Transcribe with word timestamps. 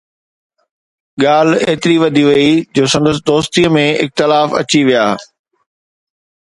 ڳالهه 1.23 1.59
ايتري 1.67 1.95
وڌي 2.03 2.23
وئي 2.29 2.49
جو 2.75 2.83
سندن 2.93 3.17
دوستيءَ 3.29 3.67
۾ 3.77 3.85
اختلاف 4.03 4.49
اچي 4.61 4.79
ويا 4.87 5.05